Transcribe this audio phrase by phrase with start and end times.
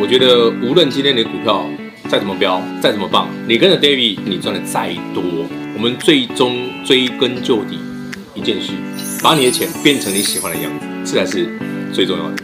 [0.00, 1.66] 我觉得无论今天你的股票
[2.08, 5.22] 再怎么飙，再怎么棒，你跟着 David，你赚的再多，
[5.74, 7.78] 我们最终追根究底
[8.34, 8.72] 一件事，
[9.22, 11.50] 把你的钱变成你喜欢的样子，这才是
[11.92, 12.42] 最重要的。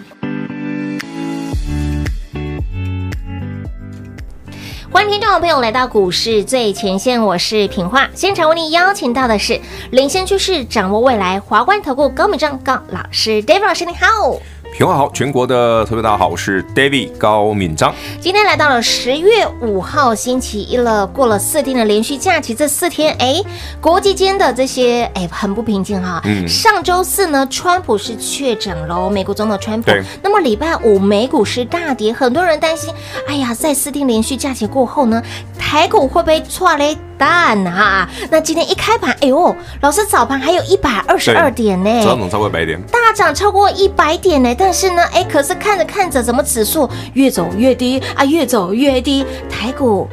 [4.91, 8.07] 欢迎听众朋友来到股市最前线，我是平化。
[8.15, 9.59] 现场为你邀请到的是
[9.93, 14.39] 领先趋势、掌握未来华冠投顾高敏章高老师，David 老师，你好。
[14.77, 17.95] 平话好，全国的特别大家好，我是 David 高敏章。
[18.21, 23.43] 今天来到了十月五号星期一了，过了四天的连续假期，这四天哎，
[23.81, 26.21] 国际间的这些哎很不平静哈。
[26.27, 26.47] 嗯。
[26.47, 29.91] 上周四呢，川普是确诊喽，美国总统川普。
[30.23, 32.93] 那么礼拜五美股是大跌，很多人担心，
[33.27, 35.23] 哎呀，在四天连续假期过后呢，
[35.59, 36.95] 台股会不会剉咧？
[37.19, 44.55] 蛋哈，那今天一开盘，哎呦，老师早盘还有一百二十二点呢，早涨超过一百点，大涨超过一百点呢。
[44.59, 50.09] 但是呢，哎，可是看着看着，怎么指数越走越低啊，越走越低，台股。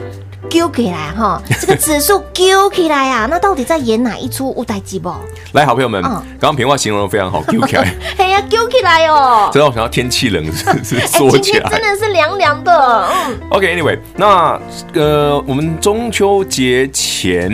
[0.49, 5.13] 揪起来哈， 这个指数揪起来啊，那到底在演哪一出舞台剧不？
[5.53, 9.49] 来，好朋友们，刚刚平话形容的非常好， 揪 起来，哎呀，揪起来哦。
[9.51, 13.07] 真的我想要天气冷是是缩起来，真的是凉凉的。
[13.27, 14.59] 嗯，OK，Anyway，那
[14.93, 17.49] 呃，我们中秋节前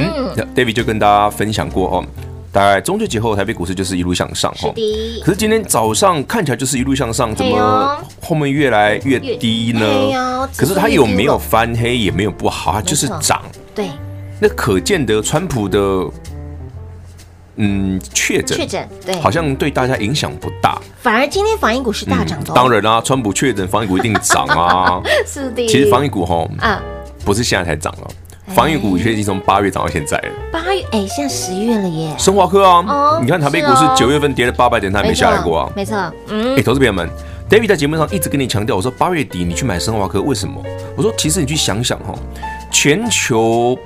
[0.56, 2.06] ，David 就跟大家分享过哦。
[2.52, 4.72] 大概中秋节后，台北股市就是一路向上哈。
[4.76, 5.20] 是。
[5.22, 10.50] 可是今天早上看起来就是一路向上，怎么后面越来越低呢？
[10.58, 13.42] 可是它有没有翻黑，也没有不好，它就是涨。
[13.76, 13.90] 对。
[14.40, 15.80] 那可见得川普的
[17.58, 20.82] 嗯确诊，确诊对，好像对大家影响不大。
[21.02, 22.54] 反而今天防疫股是大涨的。
[22.54, 25.02] 当然啦，川普确诊，防疫股一定涨啊。
[25.28, 25.68] 是的。
[25.68, 26.82] 其实防疫股哈，啊，
[27.26, 28.08] 不是现在才涨了。
[28.50, 30.30] 防疫股已经从八月涨到现在了。
[30.52, 32.14] 八月哎，现在十月了耶。
[32.18, 35.72] 生华科啊，你看台北股市九月份跌了八百点，它还没下来过啊。
[35.76, 35.96] 没错，
[36.28, 36.56] 嗯。
[36.56, 37.08] 哎，投资朋友们
[37.50, 40.62] ，David 在节目上一直跟你强调，我说八月底你去买生华科，为什么？
[40.96, 42.14] 我说其实你去想想哈，
[42.72, 43.78] 全球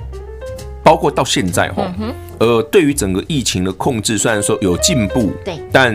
[0.82, 1.92] 包括到现在哈，
[2.38, 5.94] 呃，对于整个疫情的控制，虽然说有进步，对，但。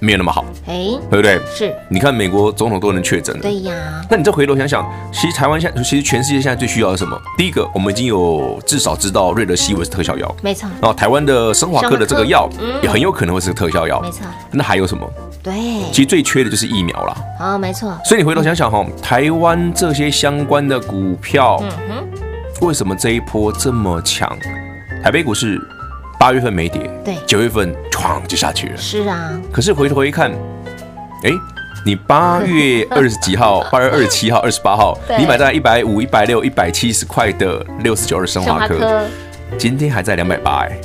[0.00, 1.38] 没有那么好，哎，对不对？
[1.54, 3.74] 是，你看美国总统都能确诊了，对呀。
[4.10, 7.20] 那你再回头想想，其实台湾现在，其实全世界现在最需要的是什么？
[7.36, 10.68] 第一个，我们已经有至少知道瑞德西韦是特效药，没错。
[10.80, 12.48] 然后台湾的生华科的这个药
[12.82, 14.26] 也很有可能会是个特效药，没错。
[14.50, 15.06] 那还有什么？
[15.42, 15.52] 对，
[15.92, 17.16] 其实最缺的就是疫苗了。
[17.38, 17.94] 啊，没错。
[18.04, 24.34] 所以你回头想想哈，台湾这些相关的股票，嗯哼，为什么这一波这么强？
[25.02, 25.60] 台北股市。
[26.20, 28.76] 八月份没跌，对，九月份哐就下去了。
[28.76, 30.30] 是啊，可是回头一看，
[31.24, 31.30] 哎，
[31.86, 39.02] 你八月二十几号， 八月二十七号、二十八号，你买在一百五、一百六、一百七十块的六十九二生华科，
[39.56, 40.78] 今天还在两百八，哎，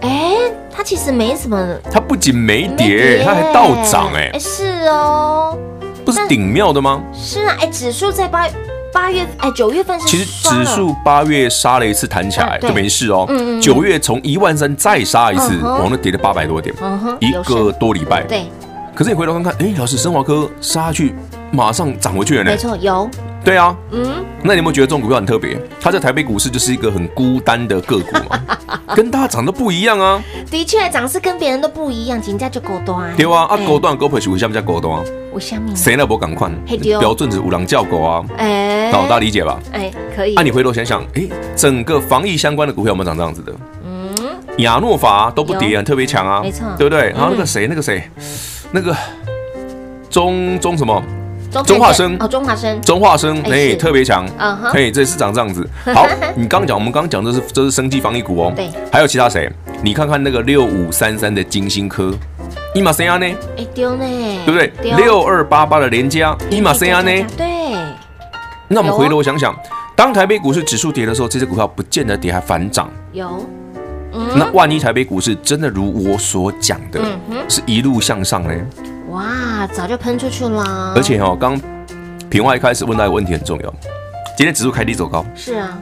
[0.00, 0.34] 哎，
[0.72, 1.56] 它其实没什么，
[1.88, 5.56] 它不仅没跌，它还倒涨，哎，是哦，
[6.04, 7.00] 不是顶妙的吗？
[7.14, 8.52] 是啊，哎，指数在八月。
[8.92, 13.28] 八月哎，九月份是其实指数八月杀了一次弹起来就没事哦。
[13.60, 16.74] 九月从一万三再杀一次，往那跌了八百多点，
[17.20, 18.22] 一个多礼拜。
[18.24, 18.46] 对。
[18.94, 21.14] 可是你回头看看，哎，老师，生华科杀下去，
[21.50, 22.50] 马上涨回去了呢。
[22.50, 23.08] 没错，有。
[23.44, 23.76] 对啊。
[23.90, 24.24] 嗯。
[24.42, 25.60] 那你有没有觉得这种股票很特别？
[25.78, 28.40] 它在台北股市就是一个很孤单的个股嘛，
[28.96, 30.22] 跟大家长得不一样啊。
[30.50, 33.14] 的确，涨势跟别人都不一样，人家就高端。
[33.16, 35.04] 对啊，啊高端高配是为什么叫高端？
[35.34, 35.76] 为什么？
[35.76, 36.50] 谁那不赶快？
[36.98, 38.24] 标准是五郎叫狗啊。
[38.38, 39.60] 哎，好，大家理解吧？
[39.72, 40.32] 哎，可以。
[40.34, 43.52] 那你回头想想，哎，整个防疫相关的股票有没有长这样子的？
[43.84, 44.14] 嗯，
[44.58, 47.10] 亚诺法都不跌，很特别强啊，没错，对不对？
[47.10, 48.02] 然后那个谁，那个谁，
[48.72, 48.96] 那个
[50.08, 51.02] 中中什么？
[51.64, 55.68] 中化生哦，中化生，中化生，哎，特别强，嗯哼，哎，这是长这样子。
[55.92, 56.06] 好，
[56.36, 59.50] 你刚讲，我们刚刚讲的是这是生技防疫股哦，对，还有其他谁？
[59.82, 62.14] 你看看那个六五三三的金星科，
[62.74, 63.26] 伊马森亚呢？
[63.56, 64.04] 哎丢呢，
[64.46, 64.72] 对不对？
[64.96, 67.10] 六二八八的联嘉，伊马森亚呢？
[67.36, 67.46] 对。
[68.68, 69.52] 那我们回头想想，
[69.96, 72.88] 当台北股市指数跌的时候，这些股票不见得跌，还反涨。
[73.12, 73.44] 有。
[74.34, 77.00] 那万一台北股市真的如我所讲的，
[77.48, 78.50] 是一路向上呢？
[79.10, 80.92] 哇，早就喷出去了。
[80.94, 81.60] 而且哦，刚
[82.28, 83.74] 平话一开始问到一个问题很重要，
[84.36, 85.76] 今天指数开低走高，是啊，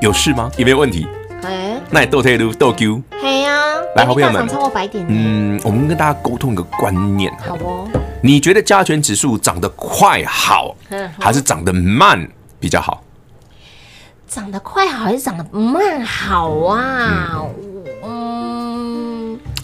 [0.00, 0.50] 有事吗？
[0.56, 1.06] 有没有问题。
[1.42, 3.02] 哎，那你斗退路斗 Q。
[3.22, 3.50] 嘿呀，
[3.96, 5.04] 来，好朋友们，超过百点。
[5.08, 7.32] 嗯，我们跟大家沟通一个观念。
[7.38, 7.88] 好哦。
[8.22, 10.74] 你觉得加权指数涨得快好，
[11.18, 12.28] 还是涨得慢
[12.58, 13.02] 比较好？
[14.26, 17.40] 涨得快好还是涨得慢好啊？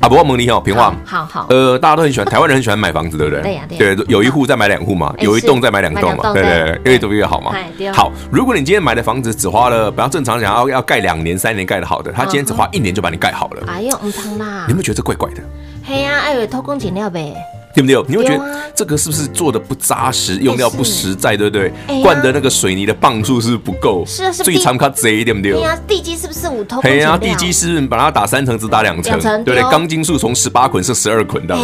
[0.04, 3.42] 啊，不过蒙尼好，平话，好好，呃，大家都很喜欢，台湾人很喜欢买房子，对不对？
[3.42, 7.56] 对呀，对，有一户再买两户嘛，有一栋再买两栋嘛，对对，越多越好嘛。
[7.90, 13.62] 好，如果你今天买的房子只花了，不要正常想要要盖两年、三年盖的好的，他今天只花一年就把你盖好了。
[13.66, 14.64] 哎呦，唔通啦！
[14.66, 15.42] 你有没有觉得这怪怪的？
[15.86, 17.34] 嘿呀，哎呦，偷工减料呗。
[17.74, 18.04] 对不对？
[18.06, 18.44] 你会觉得
[18.74, 21.72] 这个是不是做的不扎实，用料不实在，对不对？
[22.02, 24.04] 灌的那个水泥的磅数是不是不够？
[24.06, 25.52] 是啊，是最长卡贼，对不对？
[25.86, 26.80] 地基是不是五头？
[26.80, 29.18] 对啊，地基是把它打三层，只打两层？
[29.44, 29.62] 对不对？
[29.70, 31.56] 钢筋数从十八捆是十二捆的，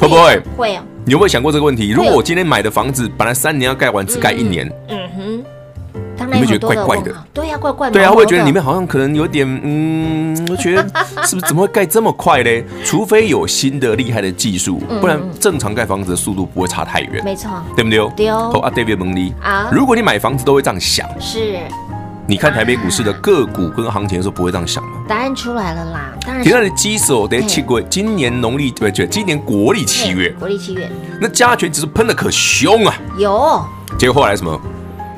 [0.00, 0.42] 会不会？
[0.56, 0.82] 会啊。
[1.04, 1.90] 你有没有想过这个问题？
[1.90, 5.44] 如果我今天买的房子本来三年要盖完，只盖一年，嗯哼。
[6.32, 7.92] 你会觉得怪怪的，对呀，怪怪的。
[7.94, 10.82] 对啊，会觉得里面好像可能有点，嗯，我觉得
[11.24, 12.64] 是不是怎么会盖这么快嘞？
[12.84, 17.22] 除非有新的厉害的技术，不然正常盖房子的速度不会差太远。
[17.24, 18.08] 没错，对不对？
[18.16, 18.50] 对哦。
[18.62, 21.58] 啊，David 蒙尼啊，如果你买房子都会这样想，是。
[22.28, 24.98] 你看台北股市的个股跟行情的时候不会这样想吗？
[25.06, 26.42] 答案出来了啦，当然。
[26.42, 29.06] 现在的基数得七月，今年农历对不对？
[29.06, 30.90] 今年国历七月，国历七月，
[31.20, 32.94] 那加权指数喷的可凶啊！
[33.16, 33.64] 有。
[33.96, 34.60] 结果后来什么？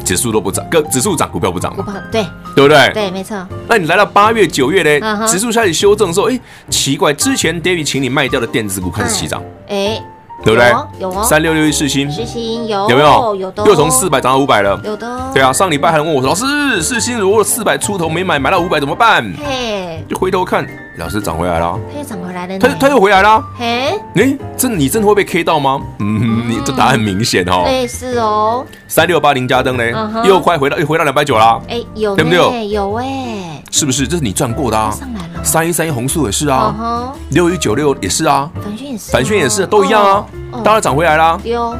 [0.08, 1.84] 指数都不涨，个指数涨，股票不涨嘛？
[2.10, 2.24] 对，
[2.56, 2.90] 对不对？
[2.94, 3.36] 对，没错。
[3.68, 5.28] 那你来到八月、九月呢？
[5.28, 6.40] 指数开始修正的时候，哎，
[6.70, 10.02] 奇怪，之前 David 请你卖掉的电子股开始起涨，哎，
[10.42, 10.72] 对不对？
[10.98, 13.34] 有哦，三六六一世芯，世芯有有没有？
[13.34, 15.30] 有的，又从四百涨到五百了，有的。
[15.34, 19.22] 对啊，上礼拜还问我说，老师，世芯如果四百出头没买，买到五百怎么办？
[19.44, 20.66] 嘿，就回头看。
[20.98, 25.80] 老师涨回来了，他又涨回来了，他他又回来了，嘿，哎，这你真的会被 K 到吗？
[26.00, 32.68] 嗯，你这答案很明显哦，对，是哦，三六八零加登嘞，又快回到又回到两百九啦，哎，有对不对？
[32.68, 34.06] 有哎，是不是？
[34.06, 40.26] 这是你赚过的啊，上来了，三一三一红素也是啊，六一九六也是啊，反宣也是，反宣也是，都一样啊，
[40.64, 41.76] 当然涨回来了，有。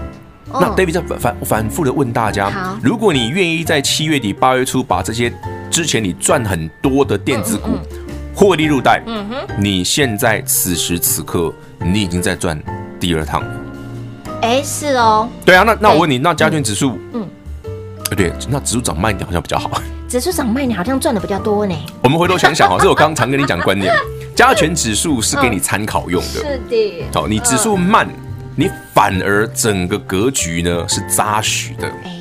[0.51, 2.51] 那 David 在反反反复的问大家，
[2.83, 5.31] 如果你愿意在七月底八月初把这些
[5.71, 7.73] 之前你赚很多的电子股。
[8.39, 12.57] 获利入袋，嗯哼，你现在此时此刻，你已经在赚
[13.01, 13.51] 第二趟了。
[14.43, 15.29] 哎，是哦。
[15.45, 17.29] 对啊，那那我问你，那加权指数，嗯，
[18.17, 19.69] 对，那指数涨慢一点好像比较好。
[20.09, 21.75] 指数涨慢一点好像赚的比较多呢。
[22.01, 23.93] 我们回头想想哈， 这我刚刚常跟你讲观念，
[24.37, 26.29] 加权指数是给你参考用的。
[26.39, 27.05] 是的。
[27.13, 28.09] 好，你指数慢，
[28.55, 32.13] 你反而整个格局呢是扎实的，哎，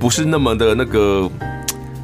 [0.00, 1.30] 不是那么的那个。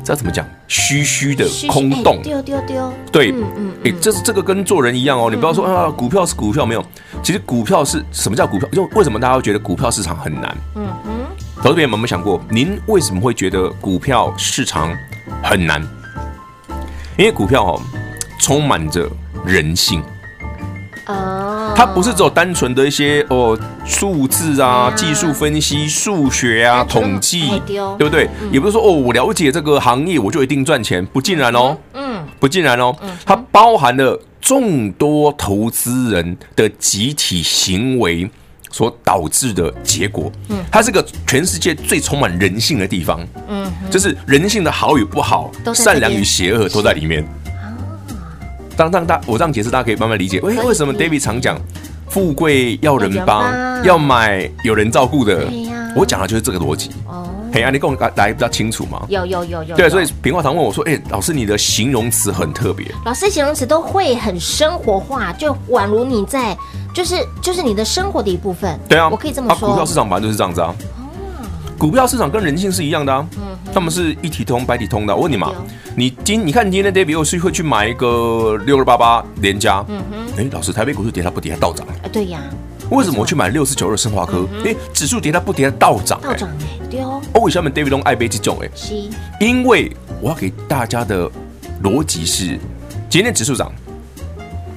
[0.04, 0.46] 这怎么讲？
[0.68, 2.92] 虚虚的空洞，丢丢丢。
[3.10, 5.30] 对，嗯嗯，哎，这是这个跟做人一样哦。
[5.30, 6.84] 你不要说啊，股票是股票没有。
[7.22, 8.68] 其实股票是什么叫股票？
[8.70, 10.56] 就为什么大家会觉得股票市场很难？
[10.74, 11.26] 嗯嗯。
[11.62, 14.94] 投资朋友们有没有想过，您为什么会觉得股票市场
[15.42, 15.82] 很难？
[17.16, 17.82] 因为股票哦，
[18.38, 19.08] 充满着
[19.46, 20.02] 人性。
[21.74, 28.28] 哦，它不是只有单纯的一些哦数字啊、技术分析、数学啊、统计，对不对？
[28.52, 31.76] 也不是说哦，我了解这个行业我就一定赚钱，不尽然哦。
[31.92, 32.94] 嗯，不尽然哦。
[33.26, 38.28] 它包含了众多投资人的集体行为
[38.70, 40.30] 所导致的结果。
[40.48, 43.20] 嗯，它是个全世界最充满人性的地方。
[43.48, 47.26] 嗯，就是人性的好与不好、善良与邪恶都在里面。
[48.76, 50.40] 当当大，我这样解释，大家可以慢慢理解。
[50.40, 51.58] 为为什么 David 常讲，
[52.08, 53.52] 富贵要人帮，
[53.84, 55.46] 要买有人照顾的？
[55.96, 56.90] 我讲的就是这个逻辑。
[57.06, 59.06] 哦，嘿啊，你跟我来来比较清楚吗？
[59.08, 59.76] 有有有有。
[59.76, 66.56] 对，所以平话堂问我说：“哎，老师，你的形容词很特别。”老师形容词都会很生活化，就宛如你在，
[66.92, 68.76] 就是就是你的生活的一部分。
[68.88, 69.68] 对啊，我可以这么说。
[69.68, 70.74] 股票市场本来就是这样子啊。
[71.78, 73.24] 股票市场跟人性是一样的啊，
[73.74, 75.14] 他们是一体通百体通的。
[75.14, 75.52] 我问你嘛，
[75.96, 79.84] 你今你看今天的 David 又是会去买一个六二八八联嘉？
[79.88, 81.84] 嗯哼，哎，老师，台北股市跌它不跌它倒涨？
[82.04, 82.40] 哎，对呀，
[82.90, 84.46] 为什么我去买六四九二生化科？
[84.64, 86.20] 哎，指数跌它不跌它倒涨？
[86.22, 87.20] 倒涨哎，对哦。
[87.42, 88.56] 为什么 David 都爱背这种？
[88.62, 88.94] 哎，是，
[89.40, 91.28] 因为我要给大家的
[91.82, 92.56] 逻辑是，
[93.10, 93.72] 今天指数涨，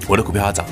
[0.08, 0.66] 我的股票要涨；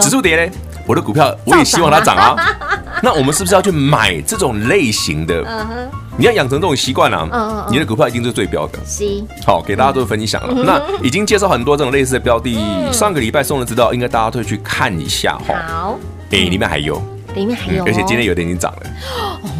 [0.00, 0.50] 指数跌嘞，
[0.86, 2.36] 我的股票我也希望它涨啊。
[3.06, 5.40] 那我们是不是要去买这种类型的？
[5.46, 7.28] 嗯哼，你要养成这种习惯啊。
[7.30, 8.80] 嗯嗯，你的股票一定是最标的。
[8.84, 9.04] 是，
[9.46, 10.64] 好，给大家做分享了。
[10.64, 12.58] 那已经介绍很多这种类似的标的，
[12.92, 15.54] 上个礼拜送的资料，应该大家都会去看一下哈。
[15.68, 15.98] 好，
[16.32, 17.00] 哎，里面还有。
[17.36, 18.80] 里面还有，而且今天有点已经涨了，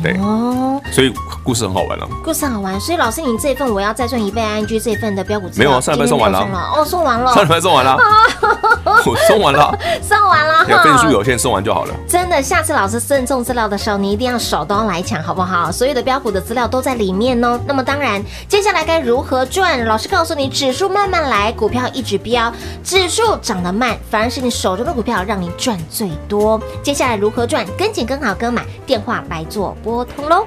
[0.02, 1.12] 对哦，所以
[1.44, 2.08] 故事很好玩了。
[2.24, 6.40] 故事好玩，所以老师，你这份我要再赚一倍 ING 这份的标股，没有啊，上礼拜送完了，
[6.74, 7.96] 哦，送完了， 上礼拜送完了，
[9.04, 11.94] 我 送完了，送完了，份数有限，送完就好了。
[12.08, 15.70] 真的，下次老师赠送资料的时候，你一定要手刀来抢，好不好？
[15.70, 17.60] 所有的标股的资料都在里面哦。
[17.66, 19.84] 那么当然，接下来该如何赚？
[19.84, 22.50] 老师告诉你，指数慢慢来，股票一直飙，
[22.82, 26.58] 指数涨得慢，反而是你手中的股票让你赚最多。
[26.82, 27.65] 接下来如何赚？
[27.76, 30.46] 跟紧跟好跟买，电话来做拨通喽！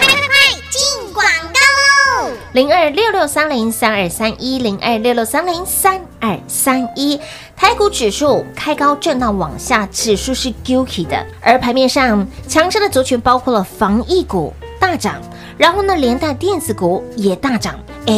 [0.00, 0.34] 快快快
[0.70, 2.30] 进广告喽！
[2.52, 7.20] 零二六六三零三二三一零二六六三零三二三一，
[7.56, 15.20] 台股指数开高震荡往下，指数是 GUCCI 的，而盘面上强势的族群包括了防疫股大涨，
[15.56, 17.78] 然后呢连带电子股也大涨。
[18.04, 18.12] 哎，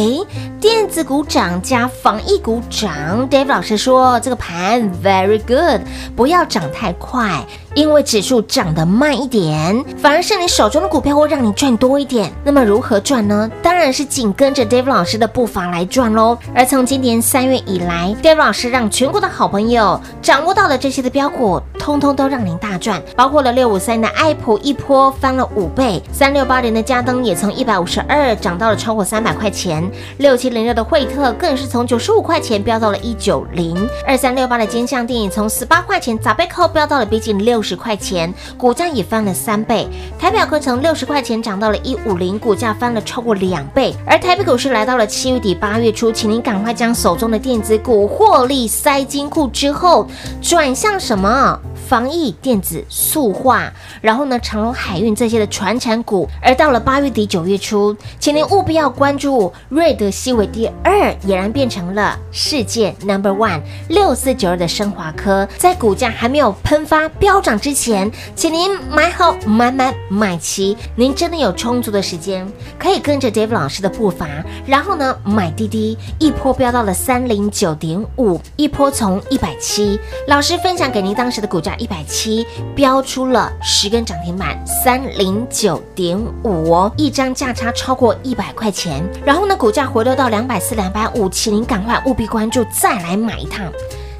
[0.59, 5.81] 电子股涨加防疫股涨，David 老师说这个盘 very good，
[6.15, 7.45] 不要涨太快。
[7.75, 12.31] 因为指数涨得慢一点，反而是你手中的股票会让你赚多一点。
[12.41, 13.51] 那么如何赚呢？
[13.61, 16.37] 当然是紧跟着 Dave 老师的步伐来赚喽。
[16.55, 23.03] 而从今年三月以来，Dave 老师让全国的好朋友掌握到的这些的标股，通通都让您大赚。
[23.13, 29.83] 包括了六五三的爱普一波翻了五倍，三六八零的佳登也从一百五十二涨到了超过三百块钱，
[30.19, 33.75] 六七零六的惠特更是从九十五块钱飙到了一九零，
[34.07, 37.64] 二三六八的金像电影从十八块钱砸背扣飙到了逼近六。
[37.65, 39.87] 十块钱，股价也翻了三倍。
[40.19, 43.95] 台表科从六十块钱涨到了一五零，股价翻了超过两倍。
[44.05, 50.07] 而台北股市来到了七月底八月初，请您赶快将手中的电子股获利塞金库之后，
[50.41, 51.59] 转向什么？
[51.87, 56.27] 防疫、电子、塑化，然后呢，长荣海运这些的传产股。
[56.41, 70.75] 而到了八月底九月初，请您务必要关注瑞德西韦第二，俨然变成了世界 number one 六四九二的升华科，在股价还没有喷发飙涨之前，请您买好买买买齐。
[70.95, 74.27] 您真的有充足的时间，可以跟着 David 老师的步伐，
[74.65, 81.75] 然后呢，买滴滴一波飙到了三零九点五，一波从一百七，老师分享给您当时的股价。
[81.77, 89.03] 一百七飙出了十根涨停板，三零九点五哦，一张价差超过一百块钱。
[89.25, 93.69] 然后呢，股价回落到两百四、两百五，请您赶快务必关注，再来买一趟。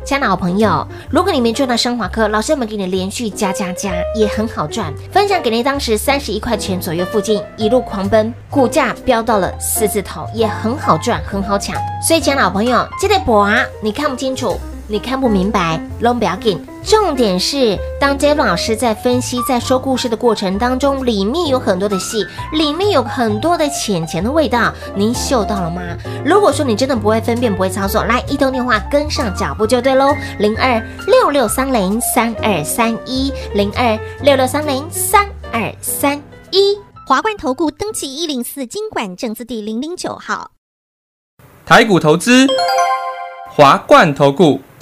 [0.05, 4.93] 亲爱的好朋友，如果你没赚到升华科，老师们给你连续加加加，也很好赚。
[5.11, 11.75] 分享给您当时三十一块钱左右附近一路狂奔，股价飙到了四字头，也很好赚，很好抢。
[12.07, 14.59] 所以，亲爱的好朋友，记得博啊，你看不清楚。
[14.87, 16.63] 你看不明白，拢不要紧。
[16.83, 22.23] 重点是，当杰伦老师在分析、在说故事的过程当中，里面有很多的戏，
[22.53, 25.81] 里面有很多的钱钱的味道，您嗅到了吗？
[26.23, 30.15] 如果说你真的不会分辨、不会操作，来一通电话跟上脚步就对喽。
[30.37, 36.77] 零二六六三零三二三一，零二六六三零三二三一。
[37.07, 40.51] 华冠投顾登记一零四金管证字第零零九号。
[41.65, 42.45] 台股投资，
[43.49, 44.61] 华冠投顾。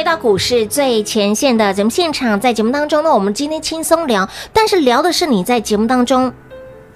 [0.00, 6.32] 回到股市最前线的节目现场，在节目当中呢，我们今天轻松聊，但是聊的是你在节目当中。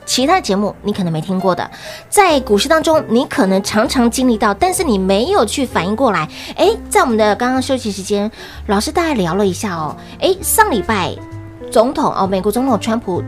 [0.06, 1.70] 其他节目你可能没听过的，
[2.08, 6.26] 在股市当中你可能常常经历到，但是你没有去反应过来。
[6.56, 8.30] 哎，在我们的刚刚休息时间，
[8.68, 9.94] 老师大概聊了一下哦。
[10.18, 11.14] 哎，上礼拜
[11.70, 13.22] 总统哦，美国总统川普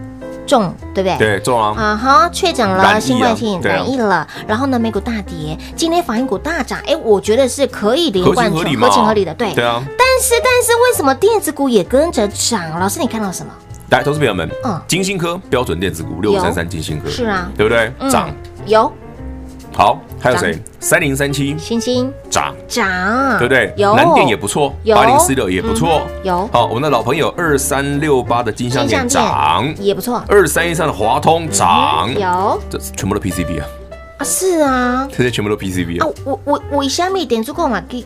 [0.47, 1.19] 中，对不对？
[1.19, 4.27] 对，中了啊哈，确诊了新冠性染疫了。
[4.47, 6.79] 然后呢，美股大跌，今天反应股大涨。
[6.87, 9.83] 哎，我觉得是可以连贯合情合情合理的，对对啊。
[9.99, 12.79] 但是但是为什么电子股也跟着涨？
[12.79, 13.53] 老师，你看到什么？
[13.91, 17.93] 来，投资朋友们，嗯，金星科标准电子股六三三，金星科是啊，对不对？
[18.11, 18.29] 涨
[18.67, 18.93] 有，
[19.77, 20.59] 好，还有谁？
[20.81, 22.11] 三零三七，星星。
[22.31, 22.55] 涨。
[22.67, 23.71] 涨，对不对？
[23.77, 26.49] 有，南电也不错，八零四六也不错，有。
[26.51, 29.71] 好，我们的老朋友二三六八的金像电涨。
[29.79, 32.11] 也不错，二三一三的华通涨。
[32.19, 33.67] 有，这全部都 PCB 啊，
[34.17, 38.03] 啊是啊，这些全部都 PCB 啊，我我我以下面点足够嘛给。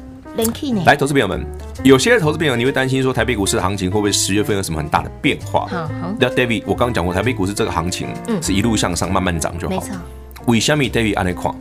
[0.87, 1.45] 来，投资朋友们，
[1.83, 5.67] 有些投资朋友你会担心说台北股市的行情会不会十月份有什么很大的变化？
[5.69, 9.75] 好，那 David，我刚刚讲过台北股市这个行情，嗯，是一路向上慢慢涨就好。
[9.75, 9.89] 没错。
[10.47, 11.55] 为什么 David 按那况？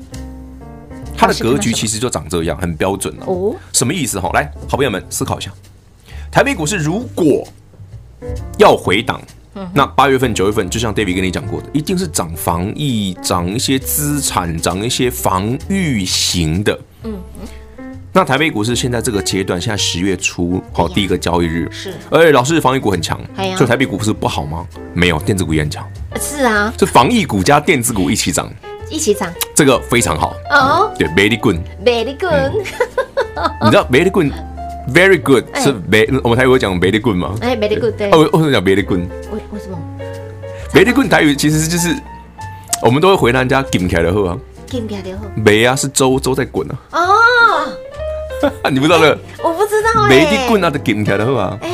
[1.18, 3.54] 它的格局其实就长这样，很标准哦。
[3.74, 4.20] 什么意思？
[4.20, 5.52] 哈，来，好朋友们思考一下，
[6.32, 7.46] 台北股市如果
[8.58, 9.22] 要回档，
[9.74, 16.80] 那八月份、九月份，就像 David 跟你讲过的，一定是涨防疫、涨一些资产、涨一些防御型的。
[17.04, 17.20] 嗯。
[18.12, 23.20] 那台北股市现在这个阶段，现在十月初，好，第一个交易日是，而且老师防疫股很强，
[23.56, 24.66] 所以台北股市不好吗？
[24.94, 25.86] 没有，电子股也很强。
[26.20, 28.52] 是啊，这防疫股加电子股一起涨，
[28.90, 30.92] 一起涨，这个非常好哦。
[30.98, 32.66] 对，very good，very good。
[33.62, 37.36] 你知道 very good，very good 是 very，我们台语会讲 very good 吗？
[37.42, 38.10] 哎，very good，对。
[38.12, 39.00] 哦，为什么讲 very good？
[39.32, 39.78] 为为什么
[40.74, 41.96] ？very good 台语其实就是，
[42.82, 44.38] 我们都会回答人家 give 起来的货啊
[44.70, 46.76] ，give 起来的货，没啊，是粥粥在滚啊。
[46.92, 47.16] 哦。
[48.72, 49.18] 你不知道这个？
[49.44, 50.10] 我不知道哎。
[50.10, 51.70] 没的棍啊，都给起来的好哎，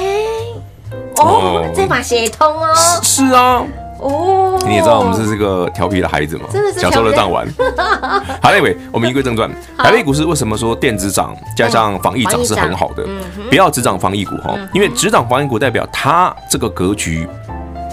[1.17, 2.73] 哦，这把写通哦。
[3.03, 3.63] 是啊。
[3.99, 4.59] 哦。
[4.67, 6.45] 你也知道我们是这个调皮的孩子嘛？
[6.51, 6.79] 真的是。
[6.79, 7.47] 小时候都这样玩。
[8.41, 9.49] 好嘞，喂，我们言归正传。
[9.77, 13.05] 台北股市为什么说电子涨加上防疫涨是很好的？
[13.49, 17.27] 不要只涨防疫股哈，因为只涨防疫股代表它这个格局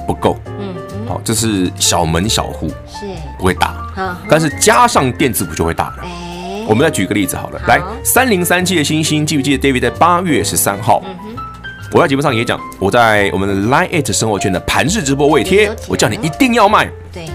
[0.06, 0.36] 不够。
[0.58, 0.74] 嗯。
[1.08, 3.06] 好，这是小门小户，是
[3.38, 3.74] 不会大。
[4.28, 6.04] 但是加上电子股就会大了。
[6.66, 11.02] 我们再举个例子好了，好来三零三七的星星，记不记得 David 在八月十三号，
[11.94, 17.26] 我在节目上也讲，我在我们的 Line@ It 生活圈的盘式直播我也贴，我叫你一定要卖，对，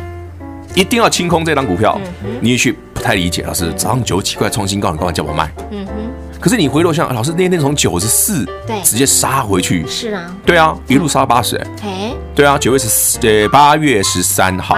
[0.74, 2.00] 一定要清空这张股票。
[2.41, 5.52] 你也许不太理解，老师早上九几块创新高，你干嘛叫我卖？
[5.70, 5.93] 嗯哼。
[6.39, 8.82] 可是你回头想，老师那天从九十四对。
[8.82, 14.76] 直接杀回去，是啊，对啊，一路杀到八十，哎，对啊，九月十四，呃，八月十三号，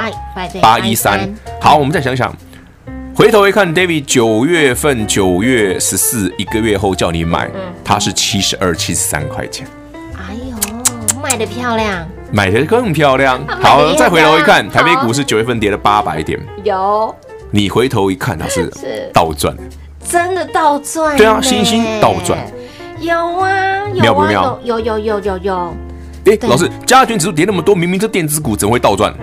[0.61, 2.35] 八一三，好，我们再想想。
[3.19, 7.51] 回头一看，David 九月份九月十四一个月后叫你买，
[7.83, 9.67] 它是七十二、七十三块钱。
[10.15, 10.55] 哎呦，
[11.21, 13.45] 卖得漂亮，买的更漂亮。
[13.61, 16.39] 好，再回头一看，台北股市九月份跌了八百点。
[16.63, 17.13] 有，
[17.51, 18.71] 你回头一看，它是
[19.13, 19.53] 倒赚，
[20.09, 21.17] 真的倒赚。
[21.17, 22.39] 对啊，星星倒赚。
[23.01, 24.57] 有啊，妙不妙？
[24.63, 25.75] 有有有有有。
[26.23, 29.13] 哎，老师，加权指数跌那么多，明明这电子股怎么会倒赚？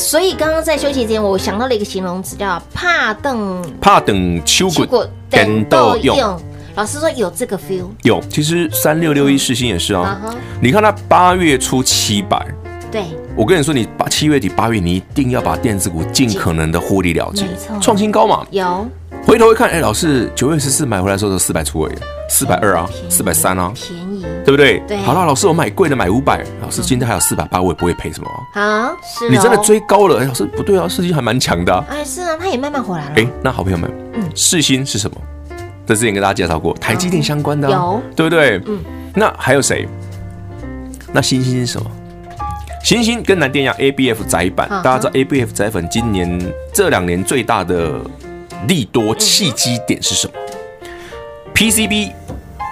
[0.00, 6.40] 所以刚刚在休息间，我想到了一个形容词，叫“怕等怕等秋滚等到用”。
[6.74, 7.84] 老师说有这个 feel。
[8.02, 10.18] 有，其实三六六一世芯也是啊。
[10.60, 12.44] 你看它八月初七百，
[12.90, 13.04] 对，
[13.36, 18.46] 我跟你说，你八七月底八月，你一定要把电子股尽可能的获利了结，没错，创新高嘛。
[18.50, 18.88] 有。
[19.26, 21.94] 回头一看，哎，老师九月十四买回来的时候是四百出而已，
[22.30, 24.78] 四百二啊，四百三啊，便宜，对不对？
[24.86, 24.96] 对。
[24.98, 28.30] 好了，老师我买贵的买五百，老师今天还有四百八，我也不会赔什么。
[28.54, 29.28] 好，是。
[29.28, 31.74] 你真的追高了，哎，老师不对啊，世芯还蛮强的。
[31.90, 33.12] 哎，是啊，它也慢慢回来了。
[33.16, 35.16] 哎，那好朋友们，嗯，世芯是什么？
[35.84, 38.62] 这之前跟大家介绍过，台积电相关的，有，对不对？
[38.66, 38.78] 嗯。
[39.14, 39.88] 那还有谁？
[41.12, 41.90] 那星星是什么？
[42.84, 46.40] 星星跟南电一样，ABF 窄板，大家知道 ABF 窄粉今年
[46.72, 48.00] 这两年最大的。
[48.68, 50.34] 利多契机点是什么
[51.54, 52.12] ？PCB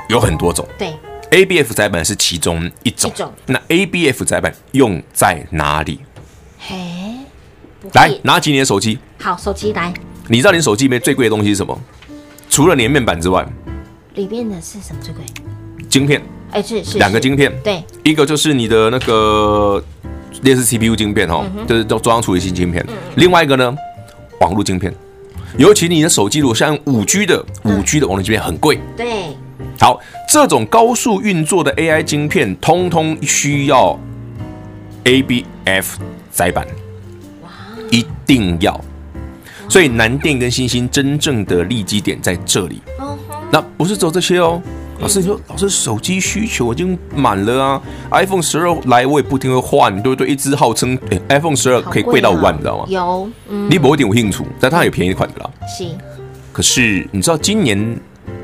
[0.08, 0.94] 有很多种，对
[1.30, 3.12] ，ABF 载板是其中一种。
[3.46, 6.00] 那 ABF 载板用在哪里？
[6.58, 6.76] 嘿，
[7.92, 8.98] 来拿起你的手机。
[9.20, 9.92] 好，手机来。
[10.28, 11.78] 你知道你手机里面最贵的东西是什么？
[12.48, 13.46] 除了连面板之外，
[14.14, 15.22] 里面的是什么最贵？
[15.88, 16.22] 晶片。
[16.52, 17.52] 哎，是是两个晶片。
[17.62, 19.82] 对，一个就是你的那个
[20.42, 22.84] 类似 CPU 晶片哦，就是叫中央处理器晶片。
[23.16, 23.76] 另外一个呢，
[24.40, 24.90] 网络晶片。
[25.58, 28.78] 尤其你的手机如果像五 G 的，五 G 的网络晶片很贵。
[28.96, 29.36] 对，
[29.80, 33.98] 好，这种高速运作的 AI 晶片，通通需要
[35.04, 35.86] ABF
[36.30, 36.66] 载板，
[37.42, 37.50] 哇，
[37.90, 38.78] 一定要。
[39.68, 42.82] 所以南电跟星星真正的利基点在这里。
[43.52, 44.60] 那不是走这些哦，
[44.98, 50.26] 老师你说，老师手机需求已经满了啊，iPhone 十二来我也不一定会换，对不对？
[50.26, 52.84] 一支号称、欸、iPhone 十二可以贵到五万，你知道吗？
[52.88, 55.50] 有，嗯、你不一点有兴趣，但它有便宜款的啦。
[55.68, 55.86] 是，
[56.52, 57.98] 可是你知道今年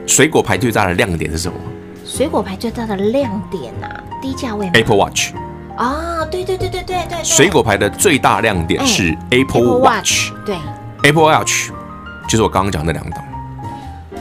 [0.06, 1.58] 水果牌最大的亮点是什么？
[2.04, 3.88] 水果牌最大的亮点啊，
[4.20, 5.32] 低价位 Apple Watch。
[5.76, 10.56] 啊，对对对对对对，水果牌的最大亮点是 Apple Watch，对
[11.02, 11.70] ，Apple Watch
[12.28, 13.24] 就是我刚刚讲的那两档，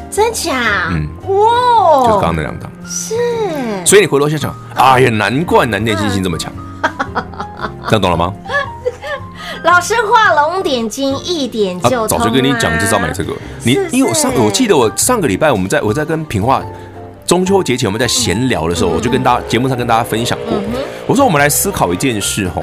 [0.09, 0.89] 真假？
[0.89, 3.15] 嗯，哇，就是刚刚那两档，是，
[3.85, 6.51] 所以你回头想想，哎呀，难怪南电星星这么强，
[7.85, 8.33] 这样懂了吗？
[9.63, 16.63] 老师画龙点睛，一点就早就跟你讲，就知道买这个，你因为我上我记得我上个礼拜我们在我在跟品化。
[17.25, 20.59] 中秋节前我们在闲聊的时候，我就跟大家节目上跟大家分享过，
[21.07, 22.61] 我说我们来思考一件事哈，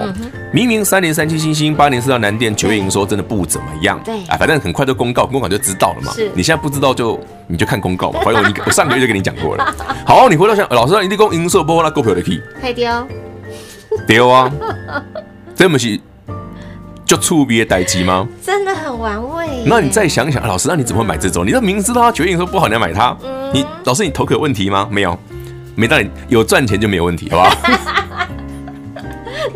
[0.52, 6.12] 明明三年三七星星八年四到南电九月营收真的不怎么样，对，啊，反正很快就公告，公告就知道了嘛。
[6.12, 8.20] 是，你现在不知道就你就看公告嘛。
[8.22, 9.74] 反正我你我上个月就跟你讲过了。
[10.04, 13.08] 好，你回头想，老师让你立功营收不好，那股票的 key 太丢
[14.06, 14.52] 丢啊，
[15.56, 15.98] 这不是
[17.10, 18.24] 就触别代机吗？
[18.40, 19.64] 真的很玩味。
[19.66, 21.44] 那你再想想，老师，那你怎么会买这种？
[21.44, 23.16] 你都明知道他决定说不好，你要买它？
[23.52, 24.86] 你老师，你头壳有问题吗？
[24.92, 25.18] 没有，
[25.74, 27.56] 没道理有赚钱就没有问题，好不好？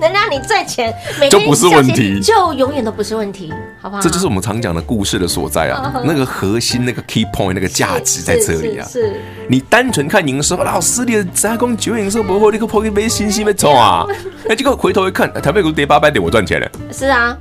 [0.01, 0.95] 能让你赚钱，
[1.31, 4.03] 就不是问题，就永远都不是问题，好不好？
[4.03, 8.87] 这就是我们常讲的故事的所在啊，那个核心，那个 key point，那个价值在这里啊。
[8.91, 14.07] 是，你单纯看营收，老师，你的加工九月营收不会，你可破一杯星星没错啊？
[14.49, 16.71] 哎，结果回头一看，台北股跌八百点，我赚钱了。
[16.93, 17.37] 是啊。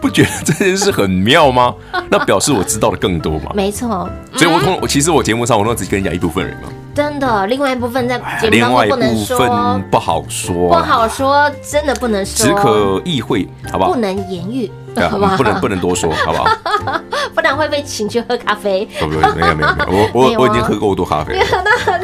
[0.00, 1.74] 不觉得这件事很妙吗？
[2.10, 3.52] 那表示我知道的更多嘛？
[3.54, 6.68] 没错，所以我通我其实我节目上我都只跟你讲一部分人嘛。
[6.94, 13.92] 真的，另外一部分在节目上不能说，不好说，不好说，真的不能说，只可意会，好不好？
[13.92, 14.70] 不能言喻。
[15.08, 15.36] 好不好？
[15.36, 16.44] 不能不能多说，好不好？
[17.32, 18.88] 不然会被请去喝咖啡。
[18.98, 21.44] 不不，没有没有没有，我我我已经喝够多咖啡了。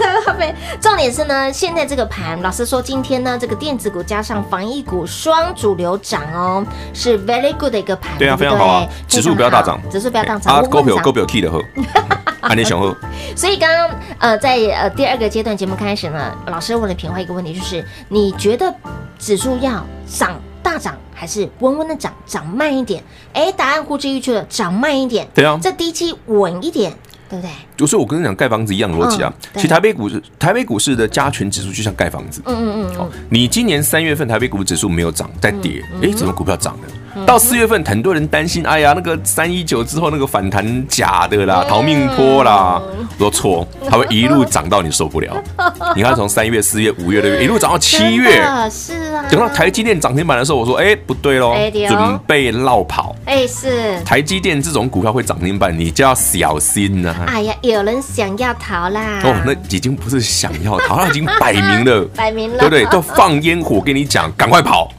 [0.80, 8.16] 重点是呢，现在这个盘，老师说，今天呢，这个电子股加上防疫股双主流涨哦，是 very good 的一个盘。
[8.18, 10.56] 对啊，非常好啊，指数不要大涨，指数不要大涨。
[10.56, 11.62] 啊，股票股票 key 的喝，
[12.40, 12.94] 安利想喝。
[13.36, 18.72] 所以刚刚呃，在呃第二个阶段节目开始呢，老师问了平花一个问题，就是你觉得
[19.18, 20.94] 指数要涨大涨？
[21.16, 23.02] 还是温温的涨，涨慢一点。
[23.32, 25.26] 哎，答案呼之欲出了，涨慢一点。
[25.32, 26.92] 对啊，这低期稳一点，
[27.34, 27.50] 对不对？
[27.76, 29.32] 就是我跟你讲，盖房子一样的逻辑啊。
[29.36, 32.40] 嗯、其实台北股市，台北股市的加权指数就像盖房子。
[32.46, 32.94] 嗯嗯嗯。
[32.94, 35.82] 好，你今年三月份台北股指数没有涨，在跌。
[35.94, 36.88] 哎、嗯，怎么股票涨了？
[37.26, 42.80] 到四月份，很多人担心，哎呀，那个三一九之后那个反弹假的啦，逃命坡啦，
[43.18, 45.36] 我说错，它会一路涨到你受不了。
[45.94, 49.24] 你看，从三月、四月、五月、六月一路涨到七月，是啊。
[49.30, 53.14] 等到台积电涨停板的时候，我说，哎，不对喽，准备落跑。
[53.24, 54.00] 哎，是。
[54.04, 57.14] 台积电这种股票会涨停板，你就要小心呐。
[57.26, 59.20] 哎呀，有人想要逃啦。
[59.22, 62.84] 哦，那已经不是想要逃，他已经摆明了， 摆明了，对不对？
[62.86, 64.90] 都放烟火跟你讲，赶快跑。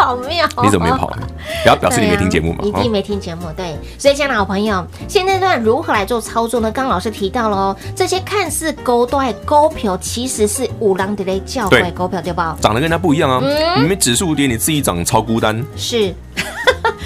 [0.00, 0.48] 好妙！
[0.62, 1.26] 你怎么没跑呢？
[1.62, 2.64] 不要表示你没听节目嘛？
[2.64, 3.42] 一定没听节目。
[3.54, 6.72] 对，所以，亲爱的好朋友，现在段如何来做操作呢？
[6.72, 12.56] 刚老师提到了哦，这些看似勾断勾票，其实是五郎的嘞叫怪勾票，对吧？
[12.62, 13.42] 长得跟人家不一样啊！
[13.76, 15.62] 你们指数跌，你自己涨超孤单。
[15.76, 16.14] 是。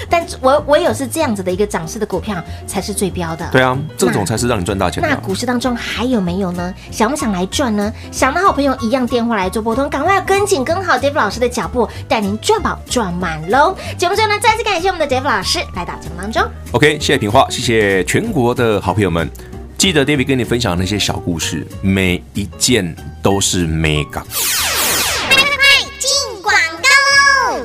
[0.08, 3.48] 但我唯有是这样子的一个涨势的股票才是最标的。
[3.50, 5.08] 对啊，这种才是让你赚大钱的。
[5.08, 6.72] 那股市当中还有没有呢？
[6.90, 7.92] 想不想来赚呢？
[8.10, 13.76] 想的好朋友一样电话来做拨通，赶快要跟紧跟好 David 老师的脚步，带您赚饱赚满喽！
[13.96, 16.42] 节目最后呢，再次感谢我们的 David 老师来到节目当中。
[16.72, 19.30] OK，谢谢平花，谢谢全国的好朋友们，
[19.76, 24.22] 记得 David 跟你分享那些小故事，每一件都是 mega。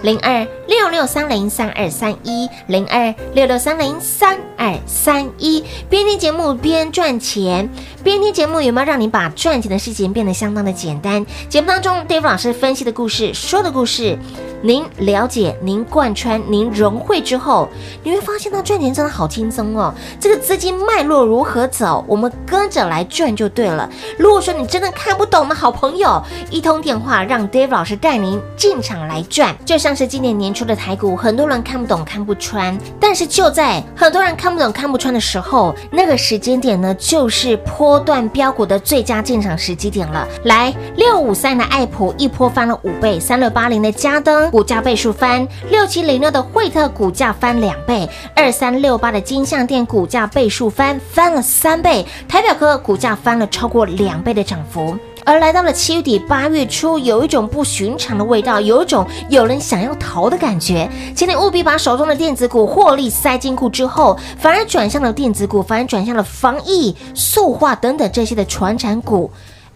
[0.01, 5.63] 零二六六三零三二三一，零二六六三零三二三一。
[5.89, 7.69] 边听节目边赚钱，
[8.03, 11.25] 边听节目有没有让你把赚钱的事情变得相当的简单？
[11.49, 14.17] 节目当中，David 老师分析的故事，说的故事。
[14.61, 17.69] 您了解，您贯穿，您融会之后，
[18.03, 19.93] 你会发现到赚钱真的好轻松哦。
[20.19, 23.89] 这个资金脉络如何走，我们跟着来赚就对了。
[24.17, 29.55] 如果说你真的看不懂的好朋友，一通电话让 David 老师带您进场来赚。
[29.65, 40.27] 就像像是今年年初的台股，很多人看不懂、看不穿，但是就在很多人看不懂、看不穿的时候，那个时间点呢，就是波段标股的最佳进场时机点了。
[40.43, 44.51] 来，六五三的爱普一波翻了五倍，三六八零的嘉登。
[44.51, 54.95] 股价倍数翻，六七零六的惠特股价翻两倍，二三六八的金象电股价倍数翻，翻了三倍，台表科股价翻了超过两倍的涨幅。
[55.29, 60.89] 而来到了七月底八月初，有一种不寻常的味道，有一种有人想要逃的感觉。
[61.15, 69.29] 请你务必把手中的电子股获利塞进库之后，反而转向了电子股，反而转向了防疫、塑化等等这些的传产股。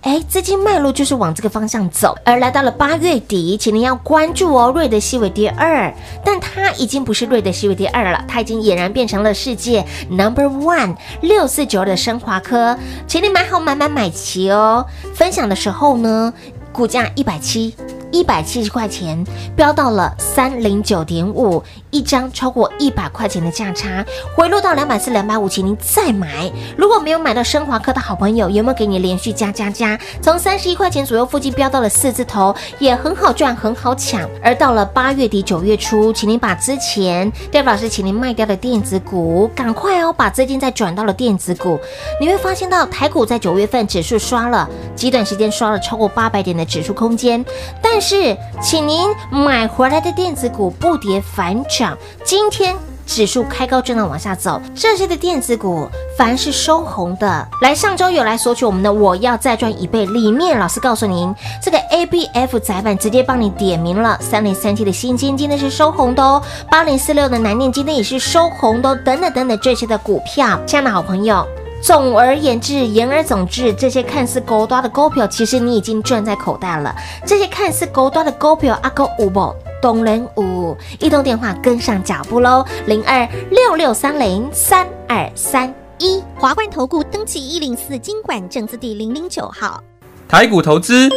[0.04, 4.70] 哎，资金脉络就是往这个方向走，而来到了八月底，请您要关注哦。
[4.76, 5.94] 瑞德西韦第二，
[6.26, 14.86] 但它已经不是瑞德西韦第二了，它已经俨然变成了世界 number one 六四九二的升华科，请你买好买买买齐哦。
[15.14, 16.34] 分享的时候呢，
[16.74, 17.74] 股价一百七。
[18.12, 24.06] 一百七十块钱飙到了三零九点五，一张超过一百块钱的价差，
[24.36, 26.52] 回落到两百四、两百五，请您再买。
[26.78, 30.00] 如果没有买到升华科的好朋友，有没有给你连续加加加？
[30.22, 34.30] 从三十一块钱左右附近飙到了四字头，也很好赚，很好抢。
[34.44, 41.80] 而到了八月底、九月初，请您把之前戴老师请您卖掉的电子股，赶快哦，把资金再转到了电子股。
[42.22, 47.44] 你会发现到台股在九月份指数刷了极短时间刷了超过八百点的指数空间，
[47.82, 51.98] 但是，请您买回来的电子股不跌反涨。
[52.24, 60.06] 今天指数开高震荡往下走，这些的电子股凡是收红的，来上周有来索取我们的，我要再赚一倍。
[60.06, 71.46] 里面老师告诉您，这个 ABF 载板直接帮你点名了，三零三七的新金今天是收红的哦，八零四六的南电今天也是收红的哦，等等等等这些的股票，亲爱的好朋友。
[71.84, 76.96] 总而言之，言而总之，这些看似高端的股票，其实你已经赚在口袋了。
[77.26, 89.84] 这些看似高端的股票，阿哥五宝东人五，一通电话跟上脚步喽，零二六六三零三二三一，华冠投顾登记一零四金管证字第零零九号，
[90.26, 91.10] 台股投资，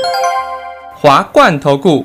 [0.97, 2.05] 华冠投顾。